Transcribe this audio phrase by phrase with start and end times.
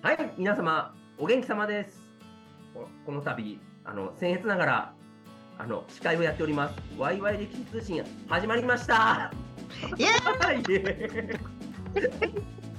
[0.00, 2.00] はい、皆様、お元気様です。
[2.72, 4.94] ここの度、あの、僭越ながら、
[5.58, 6.74] あの、司会をやっております。
[6.96, 9.32] ワイワイ歴史通信、始まりました。
[9.96, 11.40] イエー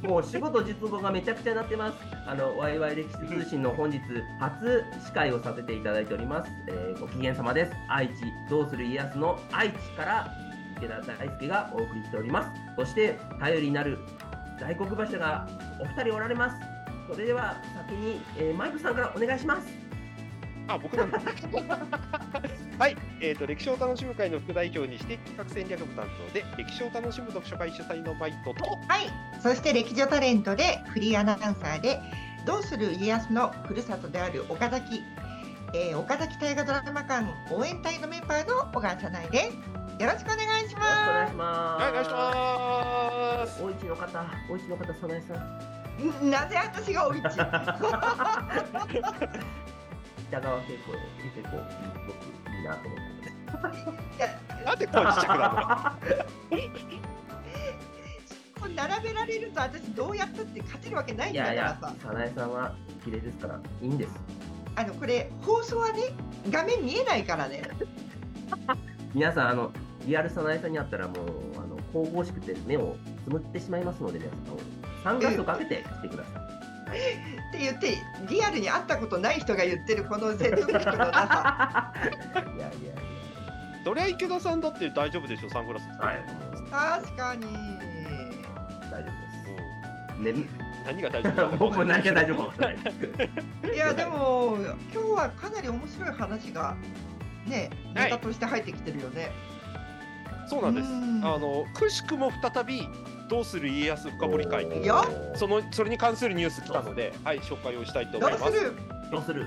[0.04, 1.98] イ もう仕事実語がめちゃくちゃになってます。
[2.26, 4.00] あの、ワイワイ歴史通信の本日、
[4.40, 6.50] 初司会をさせていただいております。
[6.70, 7.74] えーご機嫌様です。
[7.90, 8.14] 愛知、
[8.50, 10.32] どうする家康の愛知から、
[10.78, 12.50] 池田大輔がお送りしております。
[12.78, 13.98] そして、頼りになる
[14.58, 15.50] 大黒柱が
[15.82, 16.69] お二人おられます。
[17.12, 19.68] それでは先に、えーマイクさんからお願いします。
[20.68, 21.20] あ、僕なんだ。
[22.78, 29.10] はい、えっ、と、歴史を楽しむ会の副代表にして企画戦略部担当で、歴史を楽しむ読書会主催のマイトと、はい、
[29.42, 32.00] そして歴女タレントでフリーアナウンサーで
[32.46, 35.02] 「どうする家康」のふるさとである岡崎、
[35.74, 39.58] えー岡崎大河ドラマ館応援隊のメンバーの小川さないです。
[40.00, 41.84] よろしくお願いしよろしくお願いしまます。
[41.84, 43.64] はい、お願いします。
[43.64, 45.69] お市の方、お市の方、早苗さん。
[46.00, 46.26] す。
[46.26, 47.42] なぜ私がおいち北
[50.42, 50.92] 川景子、
[51.24, 51.58] 結構
[52.08, 52.16] 僕
[52.56, 55.98] いいなと思ってなんで声ちっちゃくな
[56.52, 56.60] る
[58.70, 64.12] の並べられると私どうやったって勝てるわけないんいだからさ、早苗さんは綺麗ですから、いいんです。
[64.76, 66.14] あのこれ放送はね
[66.50, 67.64] 画面見えないからね
[69.14, 69.72] 皆さん、あの、
[70.06, 71.18] リアル早苗さんに会ったらもう、
[71.58, 74.40] あの、神々しくて目をつむってしまいますので、皆さん、
[75.04, 76.50] サングラスをかけて来てください。
[76.90, 77.98] って言って
[78.28, 81.94] リアルに会ったことない人が言ってるこの説得力のなさ
[82.58, 83.10] いやいやい
[83.84, 85.88] そりゃ池田さんだって大丈夫でしょ、サングラス。
[85.88, 87.46] や、はい、確かに
[88.92, 90.42] 大丈夫です。
[90.42, 90.50] ね、
[90.86, 93.76] 何が大丈夫だ僕も何が大丈夫い。
[93.76, 94.58] いやでも
[94.94, 96.76] 今日はかなり面白い話が
[97.48, 99.32] ねはいネタとして入ってきてるよね。
[100.48, 100.88] そうなんです。
[100.88, 102.88] うんあの、くしくも再び、
[103.30, 108.52] どうする家康深掘り会に、よその、それに関するニュース来たので、はい、紹介をしたいとど思います。
[108.52, 108.74] うする？
[109.12, 109.46] どうする？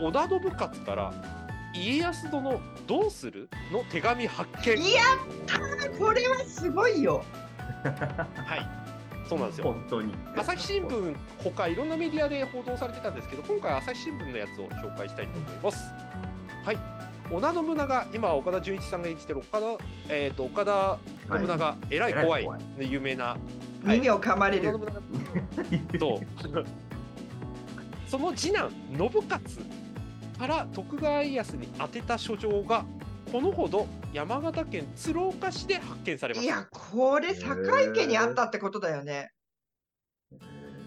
[0.00, 1.12] 織田信勝から、
[1.74, 3.48] 家康殿どうする？
[3.72, 4.82] の手紙発見。
[4.82, 5.00] いや
[5.98, 7.24] これはすごいよ。
[7.84, 8.68] はい。
[9.28, 9.64] そうなんですよ。
[9.64, 10.12] 本当に。
[10.36, 15.84] 朝日新聞ほかいろんなメディアで報道されてたんですけど今回朝日新聞のやつを紹介したいと思います
[16.64, 16.78] はい
[17.30, 19.66] 織田信長今岡田准一さんが演じてる岡田,、
[20.08, 20.98] えー、と岡田
[21.28, 22.48] 信長、えらい怖い
[22.78, 23.38] 有名な、はい
[23.82, 24.78] 耳を噛まれる。
[25.98, 26.20] と
[28.06, 29.44] その次男信勝
[30.38, 32.84] から徳川家康に宛てた書状が
[33.32, 39.30] このほど山形県鶴岡市で発見されましたいやこれ堺家にあったってことだよね。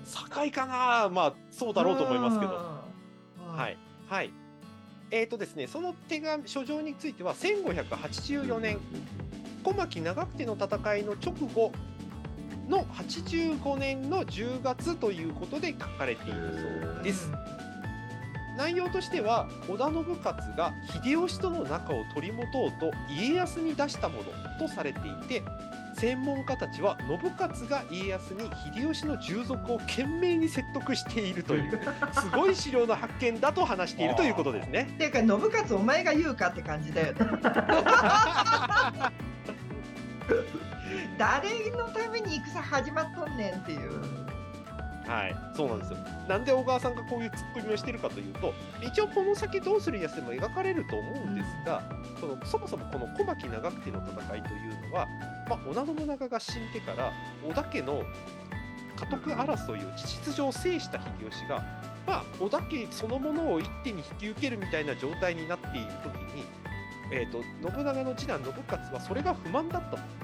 [0.06, 2.84] 堺かなまあそうだろうと思いますけどは。
[3.56, 3.78] はいい。
[4.08, 4.32] はい。
[5.12, 8.80] えっ、とですね、その手紙、書状については、1584年、
[9.64, 11.72] 小牧長久手の戦いの直後
[12.70, 17.30] の85年の10月ということで書かれているそうです。
[18.58, 24.26] 内容としては、織田信勝が秀吉との仲を取り持とうと家康に出したもの
[24.60, 25.42] とされていて、
[25.96, 28.42] 専門家たちは信勝が家康に
[28.76, 31.80] 秀吉の従属を懸命に説得しているという
[32.14, 34.90] すごい資料の発見だと話しているということですね。
[34.96, 37.20] っていうか信勝お前が言うかって感じだよね。
[41.18, 44.24] 誰のために戦始まっとんねんっていう。
[45.06, 45.98] はい、そうなんですよ。
[46.30, 51.84] なんで小川さんがこういうツッコミをしてるかというと、一応この先どうするやつでも描かれると思うんですが、
[52.20, 55.08] そのそもそもこの小牧長久手の戦いというのは、
[55.50, 57.12] まあ、織田信長が死んでから
[57.46, 58.04] 織田家の
[58.98, 61.64] 家督争いを事実上制した秀吉が、
[62.08, 66.44] まあ、織田家そのものを一手に引き受けるみたいな状態になっている時に、
[67.12, 67.44] えー、と
[67.76, 70.23] 信長の次男信勝はそれが不満だったと。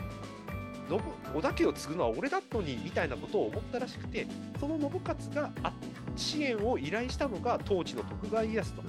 [0.90, 1.02] 信
[1.36, 4.26] 織田家を継ぐのは俺だったのにみたいなことを思ったらしくて
[4.60, 5.74] その信勝があ
[6.16, 8.82] 支援を依頼したのが当時の徳川家康と。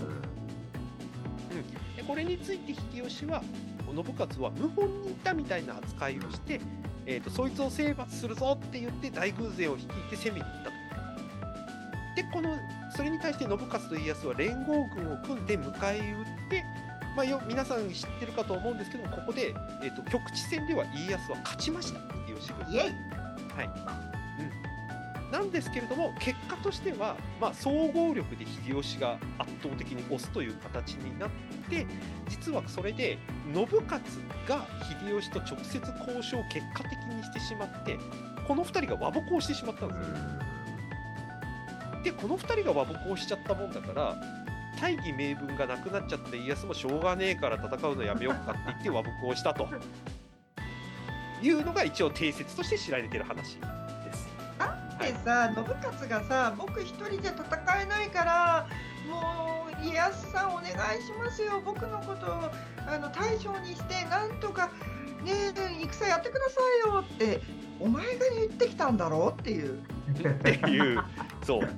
[1.97, 3.43] でこれについて秀吉は
[3.87, 6.61] 信勝は謀反にいたみたいな扱いをして、
[7.07, 10.81] えー、とそいつを征伐するぞって言って大軍勢を率いて攻めに行ったと。
[12.17, 12.57] でこの
[12.97, 16.65] それに対して信勝と家康は連合軍を組んで迎え撃って、
[17.17, 22.75] まあ、よ皆さん知ってるかと思うんですけどもここで、えー、と局地戦では家康は勝ちました秀吉軍に。
[22.75, 23.11] イエイ
[25.31, 31.31] なんですけれども結果としては、まあ、総合力で秀吉が圧倒的に押すという形になっ
[31.69, 31.87] て
[32.29, 33.17] 実はそれで
[33.55, 34.03] 信勝
[34.49, 34.67] が
[35.07, 35.79] 秀吉と直接
[36.09, 37.99] 交渉を結果的にしてしまって
[38.47, 40.15] この2人が和睦をしてしまったんですよ。
[42.03, 44.17] でこの2人が和睦をしちゃったもんだから
[44.81, 49.69] 大義名分がなくなっちゃった家康もしょうがねえから戦うのやめようかって言って和睦をしたと
[51.43, 54.29] いうのが一応定説として知られてる話です。
[54.59, 58.69] あてさ、信勝がさ僕一人じゃ戦えないから
[59.09, 60.67] もう家康さんお願い
[61.03, 62.51] しますよ僕のことを
[62.87, 64.71] あの大将にしてなんとか
[65.25, 65.53] ねえ
[65.91, 67.41] 戦やってくださいよって
[67.81, 69.79] お前が言ってきたんだろうっていう。
[69.79, 71.03] っていう、
[71.43, 71.69] そう、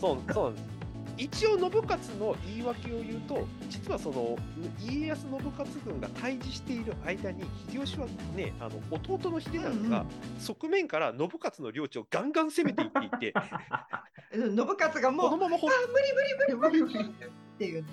[0.00, 0.75] そう、そうなんです。
[1.16, 4.36] 一応、信勝の言い訳を言うと、実はその
[4.80, 10.04] 家康信勝軍が対峙している間に、秀吉はね、あの弟の秀長が
[10.38, 13.34] 側面から信勝の領地をガンガン攻めていっていて、
[14.34, 17.12] うん信勝がもうこのままほあ無理無理無理無理無理っ
[17.58, 17.84] ていう。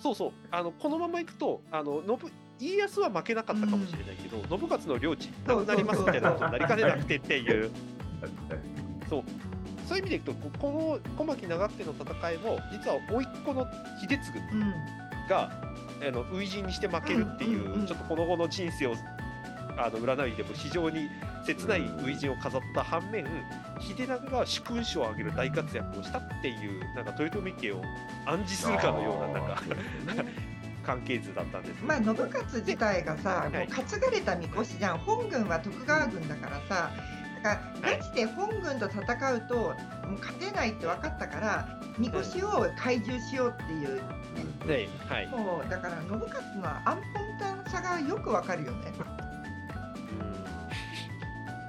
[0.00, 2.30] そうそう、あのこのままいくと、あの信
[2.60, 7.70] 家康は負けなかったかもしれないけど、信勝の領地なくなりますみたいなことになりかねなくてっていう。
[9.10, 9.24] そう
[9.88, 13.66] そういう意味でいくとここの小牧長久手の戦いも実は甥っ子の
[14.00, 14.74] 秀次うん。
[15.28, 15.50] が
[16.06, 18.94] あの初陣にして負けるっていう,、うんうんうんちょっとこの後の人生を
[19.76, 21.08] あの占いでも非常に
[21.46, 23.26] 切ない初陣を飾った反面
[23.80, 27.82] 秀長が主君主を挙げる大活躍をしたっていうなんか豊臣家を
[28.26, 30.32] 暗示するかのようななんか
[30.84, 31.86] 関係図だったんですね。
[31.86, 36.90] まあ信勝自体がさ、はいもう担がれたみこしじゃん本軍は徳川軍だからさだ
[37.44, 44.02] かガチで本軍と戦うともう勝てないって分かったからみこしを懐柔しようっていう、
[44.66, 48.92] で、はい、もうだから信勝の安本さがよくわかるよね。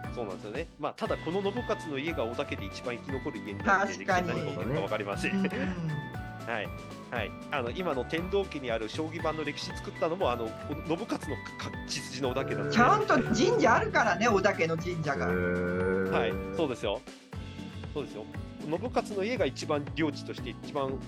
[0.08, 0.16] うん。
[0.16, 0.68] そうなんですよね。
[0.80, 5.44] まあ、ただ、この信勝の家が織田家で一番生き残る家になって確かに何が起こるか分かりませ ん。
[6.48, 6.70] うんうんはい。
[7.12, 10.48] はい、あの今の天道家にある将棋盤の歴史作ったのもあの
[10.86, 15.28] 信勝のか血筋の織田家なんですちゃんと神社あるからね織田家の神社が。
[15.28, 17.00] はい、そうですよ。
[17.94, 18.26] そうですよ。
[18.68, 21.00] 信勝の家が一番領地として一番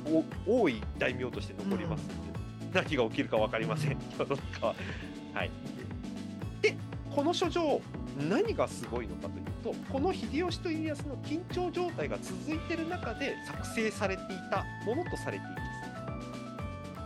[0.45, 3.97] お多い大名として残りますので、何が起きるか分かりません。
[4.17, 4.75] 世の中は。
[5.33, 5.51] はい。
[6.61, 6.75] で、
[7.13, 7.81] この書状、
[8.29, 15.55] 何がすごいのかというと、この秀吉と家康の緊張状態が続いている中で作成されていたものとされていま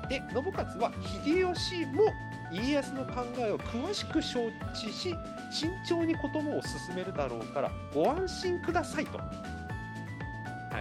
[0.03, 0.09] す。
[0.09, 0.91] で、信勝は
[1.23, 2.03] 秀吉も
[2.51, 5.15] 家康の考えを詳しく承知し、
[5.51, 9.17] 慎重にこともを進めるだろうからご安心くださいと。
[9.17, 9.25] は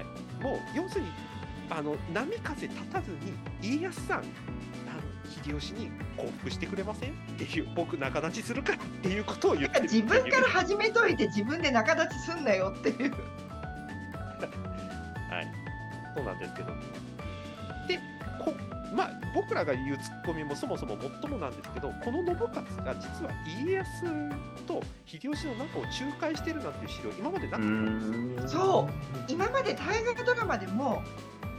[0.00, 1.10] い、もう要するに
[1.70, 3.32] あの波風立たずに
[3.62, 4.24] 家康さん
[5.50, 13.12] 秀吉に降伏してくれませんっていう僕仲立ちするからっていうことを言ってる自分から始めといて自分で仲立ちすんなよっていう。
[15.30, 15.46] はい、
[16.16, 16.68] そうなんですけど。
[17.88, 17.98] で、
[18.44, 18.52] こ
[18.94, 23.30] まあ、僕らが言うツッコミもそもそももっともなんですけど、この信勝が実は
[23.64, 24.04] 家康
[24.66, 28.60] と秀吉の仲を仲介してるなんていう資料、今までなかったんですよ。
[28.60, 28.90] そう
[29.28, 31.02] 今まで大河ドラマでも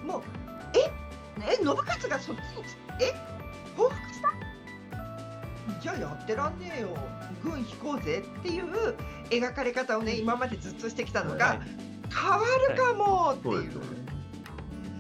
[0.06, 0.22] もう
[0.78, 0.92] え？
[1.40, 2.46] え信勝がそっちに
[3.00, 3.14] え？
[3.14, 3.31] 報復した
[5.82, 6.90] じゃあやってらんねえよ。
[7.44, 8.96] 軍引こうぜっていう
[9.30, 11.60] 描かれ方をね今までずっとしてきたのが、はい。
[12.14, 12.40] 変わ
[12.70, 13.54] るかもっていう。
[13.54, 13.88] そうですよね。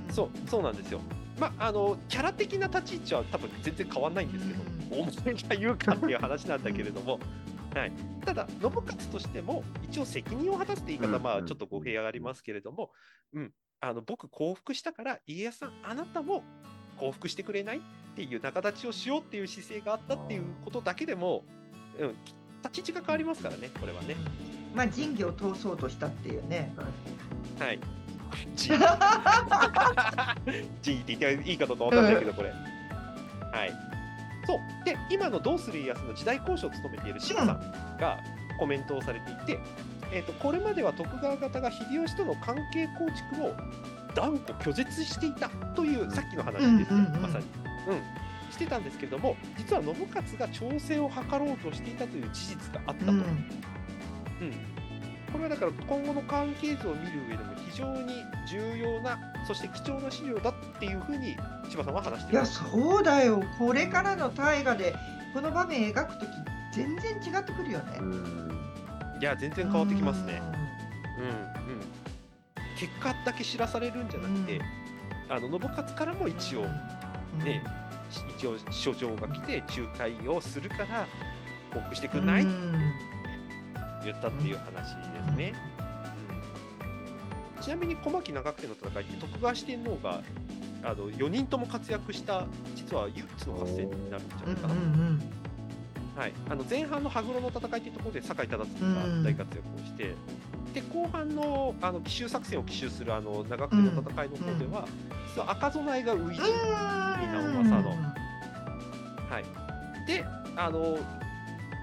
[0.09, 0.99] そうそうなんですよ。
[1.39, 4.61] まあ、あのキャラ的な立ち位置は多分全然変わんないんですけど、
[4.91, 7.19] お前が言うかっていう話なんだけれども、
[7.73, 7.91] はい、
[8.25, 12.91] ただ、信勝としても、一応責任を果たすって言い方、うんまあ、ちょっと語弊がありますけれども、
[13.33, 16.43] うん、あの僕、降伏したから、家康さん、あなたも
[16.97, 17.81] 降伏してくれない
[18.11, 21.43] っていう仲立ちをしようっていう姿勢があったっていうことだけでも、
[21.99, 22.15] うん、
[22.63, 24.15] 立ち位置が変わりますからね、これはね。
[24.75, 26.73] まあ仁義を通そうとしたっていうね。
[27.59, 27.79] はい。
[28.55, 28.69] G。
[30.81, 32.49] G って言っていいかどうかわかんないけど、これ。
[32.49, 32.55] は
[33.65, 33.73] い。
[34.45, 34.59] そう。
[34.85, 38.19] で、今のどうする家康の時代交渉を務めている志麻さんが
[38.59, 39.59] コメントをされていて、
[40.13, 43.55] えー、とこれまでは徳川方が秀吉との関係構築を
[44.15, 47.60] 断固拒絶していたという、さっきの話ですね、まさに。
[47.87, 48.21] うん。
[48.51, 53.11] してたんですけれども、実は信勝が調整を図ろうとしていたという事実があったと。
[53.11, 54.51] うんうん、
[55.31, 58.13] これはだから今後の関係図を見る上でも非常に
[58.49, 61.37] 重要なそして貴重な資料だっていうふうに
[61.69, 62.63] 千葉さんは話していやます。
[62.71, 64.95] そうだよこれからの大河で
[65.33, 66.29] この場面描くとき
[66.73, 67.97] 全然違ってくるよね。
[67.99, 68.51] うん
[69.21, 70.41] いや全然変わってきますね。
[71.19, 71.81] うんうん。
[72.75, 74.59] 結果だけ知らされるんじゃなくて、
[75.29, 77.00] あの信勝からも一応うん
[77.39, 77.63] ね、
[78.37, 81.07] 一応書状が来て仲介をするから
[81.73, 82.91] 報告してくうんない、うん。
[84.03, 85.53] 言ったっていう話ですね。
[87.57, 87.63] うん。
[87.63, 90.21] ちなみに小牧長久手の戦いって徳川四天王が
[90.83, 92.45] あの4人とも活躍した
[92.75, 94.73] 実は唯一の合戦になるんじゃないかな。
[94.73, 95.21] うん
[96.15, 100.13] はい、あの前半の羽黒の戦いっていうところで酒井忠次が大活躍をして、
[100.73, 104.87] で後半のあの奇襲作戦を奇襲するあの長久手の戦いの方では、
[105.33, 106.33] 実は赤備えが初陣、うん。
[106.33, 107.89] 直政の
[109.29, 110.25] はい、で
[110.55, 110.97] あの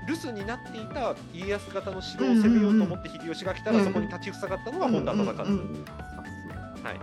[0.07, 3.85] 留守になっていた家康方の城を攻めようと思って秀吉が来たら、うん。
[3.85, 5.55] そこに立ちふさがったのが本田忠勝、は
[6.93, 7.01] い、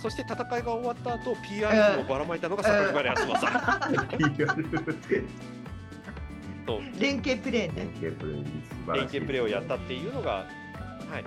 [0.00, 3.58] そして戦いが終わった後 PR をばらまいたのが榊原康政、
[6.66, 7.88] と連携プレーね。
[8.94, 10.46] 連携プレーをやったっていうのが、
[11.12, 11.24] はい、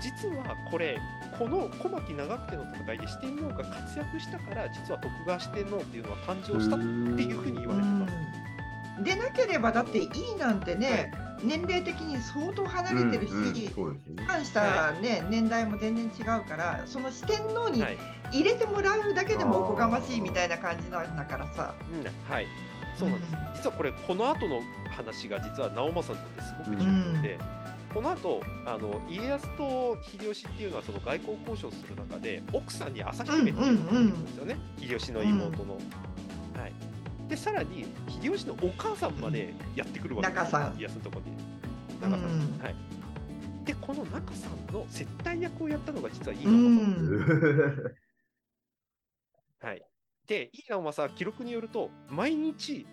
[0.00, 0.98] 実はこれ
[1.38, 6.84] この小牧長久手の戦いで四天王が活躍したから実は徳川四天王っていうのは誕生したって
[7.22, 8.14] いうふうに言われてます。
[8.98, 9.04] うん。
[9.04, 14.26] でなければだっていいなんてね、年齢的に相当離れてるし、そうですね。
[14.26, 17.98] 関した、ね年代も全然違うからその四天王にはい。
[18.32, 21.74] 入れてもらうだけでもおこがましいみたいな感じなんだからさ。
[21.92, 22.32] うん。
[22.32, 22.46] はい、
[22.96, 23.32] そうなんです。
[23.56, 24.60] 実はこれこの後の
[24.90, 27.38] 話が実は直政にとってすごく重要で、
[27.92, 35.74] この後あの家康と秀吉っていうのはその外交交渉する中で奥さんに朝姫っていうのがいるんですよね、秀吉の妹の。
[35.74, 35.80] は
[36.66, 36.72] い。
[37.28, 41.32] でさらに秀吉のお母さんまでやってくるわけですよ中さん家康のところに。
[41.32, 41.60] うん
[42.00, 42.74] 中さん、はい。
[43.64, 47.94] でこの中さんの接待役をやったのが実は飯う野正ん
[49.68, 49.84] はい。
[50.26, 52.86] で、井伊直政は記録によると、毎日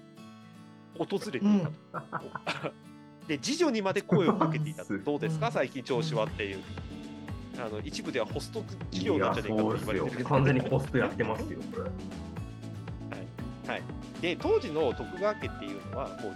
[0.97, 2.71] 訪れていたと。
[3.27, 4.83] で、次女にまで声をかけていた。
[4.83, 6.59] どうですか、最近調子はっていう。
[7.59, 10.25] あの一部ではホスト企業なんじゃないかと言われてる。
[10.25, 11.89] 完全にホストやってますよ、これ。
[14.21, 16.33] で、当時の徳川家っていうのは、もう、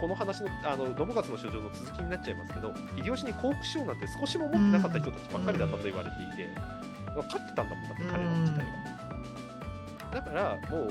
[0.00, 6.48] この話の、あの、信勝の書状の続きになっちゃいますけど、秀吉に降伏しようなんて少しも持ってなかった人たちばっかりだったと言われていて、
[7.16, 8.98] 勝ってたんだもんだって、彼ら自体は。
[10.14, 10.90] だからもう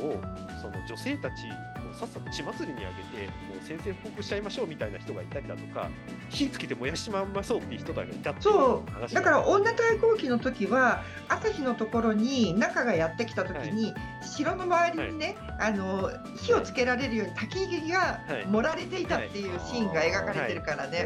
[0.62, 5.90] その女性たちをさっさと血祭りにあげてもう宣戦布告しちゃいましょうみたいな人がいたりだとか
[6.30, 8.92] 火つけて燃やしちまいましょうっていう人がいたっていうそう。
[8.92, 21.06] 話だから女対抗期の時は朝日のところに中がやってきた時に、城の周りにね、あの火をつけられるように焚き木がはい盛られていたっていうシーンが描かれてるからね。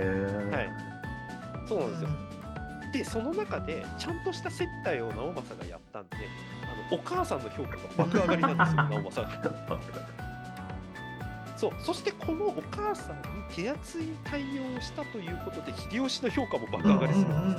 [0.51, 0.69] はい
[1.67, 2.09] そうなんですよ、
[2.91, 6.17] でその中でちゃんとした接待を直政がやったんで
[6.63, 9.21] あのお母さんの評価が爆上がりなんですよ 直政。
[9.21, 10.30] が
[11.61, 13.21] そうそしてこのお母さんに
[13.55, 17.25] 手厚い対応をしたということで秀吉の評価も爆上がりする。
[17.25, 17.55] んです、うんうん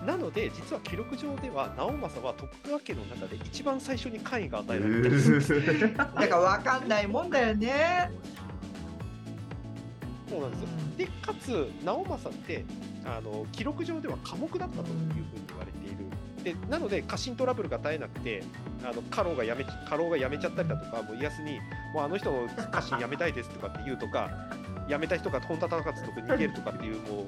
[0.00, 0.06] うん。
[0.06, 5.16] なので実は記録上では直政は徳川家の中で一番最初に官位が与えられてる。
[5.26, 8.10] んです、だから分かんないもんだよね。
[10.28, 10.68] そうなんですよ。
[10.98, 12.64] でかつ直政って
[13.06, 15.41] あの記録上では寡黙だったというふうに
[16.42, 18.42] でなので家臣トラブルが絶えなくて
[18.82, 21.60] あの家老が辞め家老が辞めちゃったりだとかもう家康に
[21.94, 24.30] もうあの人の家臣辞めたいですとかって言うとか
[24.88, 27.26] 辞めた人が本田忠勝とか逃げるとかっていうもう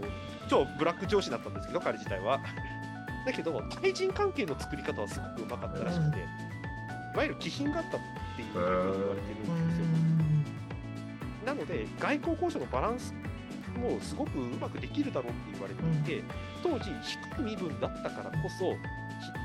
[0.48, 2.40] 超ブラック上司だったんですけど彼自体は。
[3.24, 8.00] だけど対人関係の作り方はすごくうまかったらしくて、いわゆる気品があったっ
[8.36, 9.84] ていうふうに言われてるんですよ。
[11.46, 13.14] なので外交交渉のバランス
[13.78, 16.24] もすごくうまくできるだろうって言われていて、
[16.62, 18.78] 当時低い身分だったからこそひ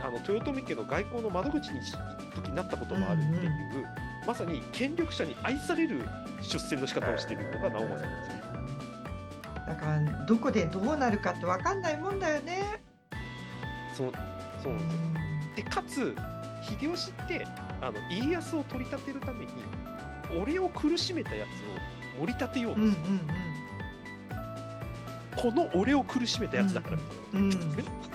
[0.04, 1.94] あの豊臣家の外交の窓口にし
[2.36, 3.52] 時になったこともあるっていう、
[4.26, 6.02] まさに権力者に愛される
[6.42, 8.40] 出世の仕方をしているのが直政なんですよ。
[9.68, 12.82] だからどこでどうなるかって分かんないもんだよね。
[13.96, 14.12] そう
[14.64, 14.90] そうなんで
[15.56, 15.64] すよ。
[15.64, 16.16] でかつ
[16.62, 17.46] 秀吉って
[17.82, 19.52] あの家康を取り立てるために
[20.42, 21.48] 俺を苦しめたやつ
[22.22, 23.04] を盛り立てようとうんうんする、
[25.36, 28.09] この俺を苦しめたやつだからみたいなことを言ってるん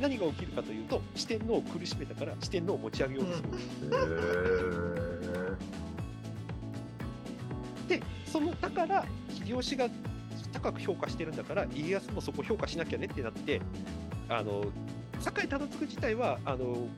[0.00, 3.48] 何が起きるかというと四天王を苦しめたから四天王を持ち上げようとする、
[7.88, 9.88] でそのだから秀吉が
[10.52, 13.60] 高く評価してるんだから家康もそこ評価しなきゃねってなって
[14.28, 14.64] あの
[15.20, 16.88] 酒井忠次自体はあの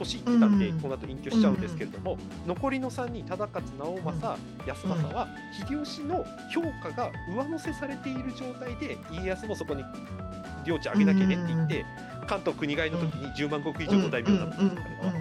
[0.00, 0.80] 年いってたんで、うん。
[0.80, 2.16] この後隠居しちゃうんですけれども、
[2.46, 5.28] 残りの3人忠勝直政、康政は
[5.68, 9.84] 秀吉の評価が上乗せされている状態で家康もそこに
[10.64, 11.84] 領地上げなきゃねって言って、
[12.30, 15.14] 関東国替えの時に10万石以上の大名になったんです彼は。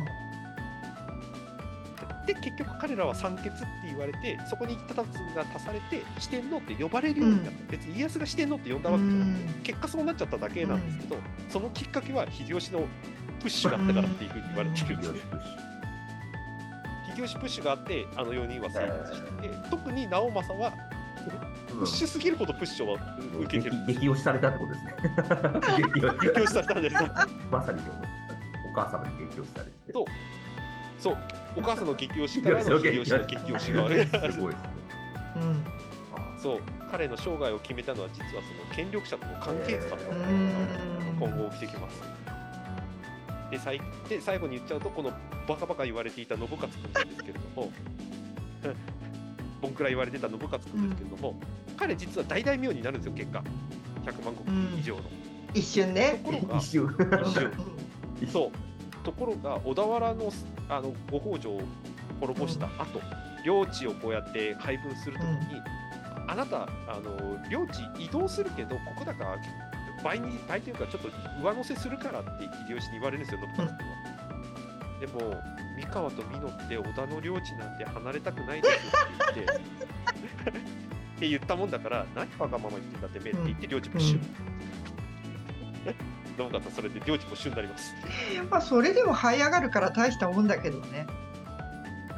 [2.28, 12.86] で結局彼らは三欠って言われてそこに忠次が足されて四天王って呼ばれるようになった、別に家康が四天王って呼んだわけじゃなくて、結果そうなっちゃっただけなんですけど、そのきっかけは秀吉の
[13.40, 15.20] プッシュがあったからっていうふうに言われてるんですね。
[17.16, 20.72] 秀吉プッシュがあってあの4人は成立していて、特に直政は
[21.68, 22.98] プッシュすぎるほどプッシュを
[23.40, 23.76] 受けてる。
[23.76, 24.96] んです激激推しされたってことですね。
[25.78, 26.96] 激推し激推しされたんです。
[27.52, 27.82] まさに
[28.72, 29.94] お母様に激推しされて。
[29.94, 30.06] そう。
[31.00, 31.18] そう。
[31.58, 34.34] お母さんの激推しからの秀吉の激推しがある。
[34.34, 34.70] すごいですね。
[35.38, 35.66] うん
[36.42, 36.60] そう。
[36.92, 42.02] 彼の生涯を決めたのは実はその権力者との関係図だったうん今後起きてきます。
[43.52, 45.12] でさいで最後に言っちゃうとこの
[45.48, 47.72] バカバカ言われていた信勝君なんですけれども
[49.80, 51.40] くら言われてた信勝君ですけれども、
[51.78, 53.42] 彼実は大大名になるんですよ結果。
[54.06, 54.34] 100万
[54.76, 55.02] 石以上の、
[55.54, 56.22] 一瞬ね。
[56.24, 56.96] ところが 一瞬。
[58.32, 58.52] そう。
[59.06, 60.32] ところが小田原の
[60.68, 61.62] あのご北条を
[62.20, 63.02] 滅ぼした後、
[63.46, 65.62] 領地をこうやって配分するときに、
[66.28, 69.38] あなたあの領地移動するけどここだから
[70.04, 71.10] 倍に倍というかちょっと
[71.42, 74.00] 上乗せするからって秀吉に言われるんですよ信勝君は。
[75.00, 78.76] でも三河と美濃って織田の領地なんて離れたくないです
[79.32, 79.60] って言って
[81.20, 84.20] って言ったもんだから何わがまま言ってんだってめって言って領地没収。
[86.38, 87.94] 信勝はそれで領地没収になります？
[88.50, 91.06] まあそれでも這い上がるから大したもんだけどね。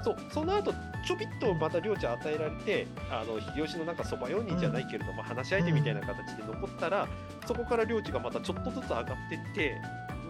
[0.03, 0.73] そうその後
[1.05, 7.07] ちょびっとまた領地与えられてあの秀吉のなんかそば4人じゃないけれども、話し相手みたいな形で残ったら、
[7.47, 9.81] そこから領地がまたちょっとずつ上がってって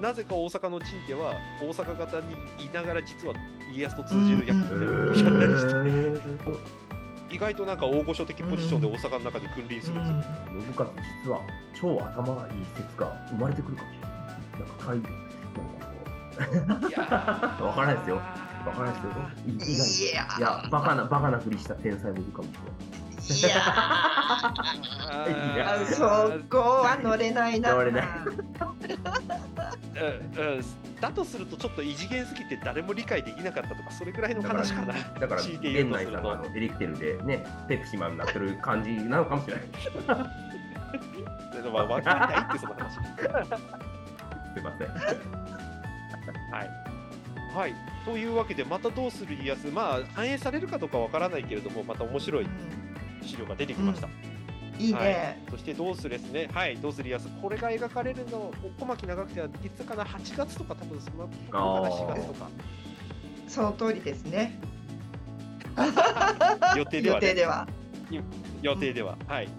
[0.01, 2.33] なぜか大阪の陣では大阪方に
[2.65, 3.35] いながら実は
[3.71, 5.63] 家康と通じる役をやったりし
[7.29, 10.01] て、意外となんか大御所的ポジションで大阪の中で君臨する。
[10.01, 10.19] ん。
[10.19, 10.33] ですよ。
[10.61, 10.89] 信勝
[11.23, 11.39] 実は
[11.79, 14.11] 超頭がいい説が生まれてくるかもしれない。
[14.59, 14.67] なん。
[14.67, 15.11] か海なん。
[15.11, 15.19] か
[15.55, 15.61] こ
[16.87, 18.23] ういやーわからないですよわ
[18.73, 19.11] からないですよ。
[19.45, 23.00] い意外にいやいやバカなバカなふりした天才もいるかもしれない。
[23.29, 23.51] いやい
[25.57, 27.73] やー そこは乗れないな。
[27.73, 28.05] 乗れない
[30.37, 30.63] うんうん
[30.99, 34.93] だとするとちょっと異次元すぎて誰も理解できなかったとかそれくらいの話かな。
[35.19, 39.63] だから強いて言源内さんのエレキテルでねペプシマンになってる感じなのかもしれない。
[41.71, 42.93] まあ、分かりたいってその話。
[42.93, 42.99] す
[44.59, 44.87] いません。
[46.51, 46.69] はい。
[47.55, 47.73] はい。
[48.05, 52.47] というわけで、またどうする家康、まあ、反映されるかどうかわからないけれども、また面白い
[53.23, 54.07] 資料が出てきました。
[54.79, 56.49] いいはいね。、そして、どうするですね。
[56.53, 56.75] はい。
[56.77, 62.49] どうする家康、これが描かれるの、小牧長久手は、いつかな、8月とか、多分その、あー4月とか、
[63.47, 64.59] その通りですね。
[66.77, 67.67] 予定では、ね、予定では。
[68.61, 69.49] 予定では、はい。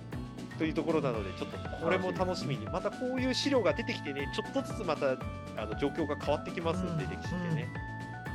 [0.59, 5.13] というところなので、ちょっとこれも楽しみに、またこういう資料が出てきてね、ちょっとずつまた
[5.57, 7.69] あの状況が変わってきますので、うん歴史ってね、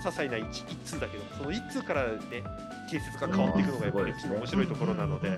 [0.02, 2.18] 些細な一一通だけど、その一通からね、
[2.88, 5.38] 形説が変わっていくのがやっぱり面白いところなので、うん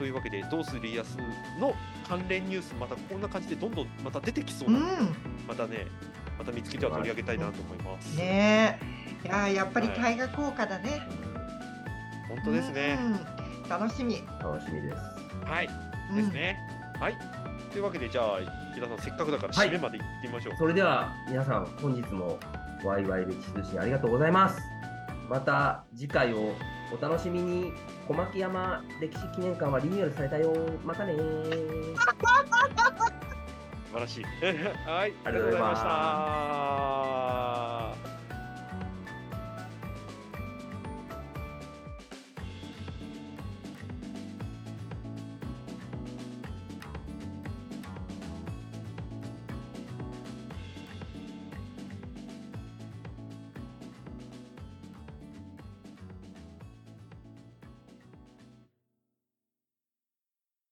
[0.00, 1.18] というわけで、どうする家康
[1.60, 1.74] の
[2.08, 4.96] 関連ニュース、またこんな感じでどんどんまた出てきそううなので、ん。
[5.46, 5.86] またね、
[6.38, 8.16] また見つけては取り上げたいなと思います。
[8.16, 8.80] ね
[9.22, 9.26] え。
[9.26, 11.02] いやーやっぱり大河効果だね。
[12.30, 12.98] 本当ですね。
[12.98, 13.68] うん。
[13.68, 14.22] 楽しみ。
[14.42, 14.96] 楽しみです。
[15.44, 15.68] はい。
[16.12, 16.32] うんです。
[16.32, 16.58] ね。
[16.98, 17.18] はい。
[17.70, 18.38] というわけで、じゃあ、
[18.72, 20.56] 池田さん、せっかくだから、はい締めまで行ってみましょう。
[20.56, 22.38] それでは皆さん本日も
[22.82, 24.69] ワイワイ歴史通信ありがとうございます。
[25.30, 26.54] また次回を
[26.92, 27.72] お楽しみに。
[28.08, 30.52] 小牧山歴史記念館はリニューアルされたよ。
[30.84, 31.94] またねー。
[31.94, 32.02] 素
[33.92, 34.24] 晴らしい。
[34.84, 35.14] はい。
[35.24, 37.69] ありがとうございました。